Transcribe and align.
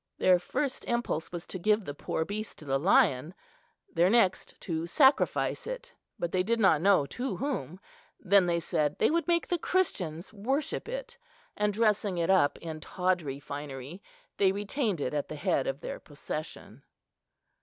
Their 0.17 0.39
first 0.39 0.83
impulse 0.85 1.31
was 1.31 1.45
to 1.45 1.59
give 1.59 1.85
the 1.85 1.93
poor 1.93 2.25
beast 2.25 2.57
to 2.57 2.65
the 2.65 2.79
lion, 2.79 3.35
their 3.93 4.09
next 4.09 4.59
to 4.61 4.87
sacrifice 4.87 5.67
it, 5.67 5.93
but 6.17 6.31
they 6.31 6.41
did 6.41 6.59
not 6.59 6.81
know 6.81 7.05
to 7.05 7.35
whom. 7.35 7.79
Then 8.19 8.47
they 8.47 8.59
said 8.59 8.97
they 8.97 9.11
would 9.11 9.27
make 9.27 9.47
the 9.47 9.59
Christians 9.59 10.33
worship 10.33 10.89
it; 10.89 11.19
and 11.55 11.71
dressing 11.71 12.17
it 12.17 12.31
up 12.31 12.57
in 12.57 12.79
tawdry 12.79 13.39
finery, 13.39 14.01
they 14.37 14.51
retained 14.51 14.99
it 15.01 15.13
at 15.13 15.27
the 15.27 15.35
head 15.35 15.67
of 15.67 15.81
their 15.81 15.99
procession. 15.99 16.81